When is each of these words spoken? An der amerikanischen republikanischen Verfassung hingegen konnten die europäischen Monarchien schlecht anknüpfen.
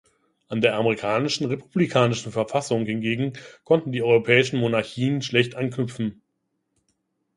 An 0.47 0.61
der 0.61 0.73
amerikanischen 0.77 1.45
republikanischen 1.45 2.31
Verfassung 2.31 2.87
hingegen 2.87 3.33
konnten 3.63 3.91
die 3.91 4.01
europäischen 4.01 4.59
Monarchien 4.59 5.21
schlecht 5.21 5.53
anknüpfen. 5.53 6.23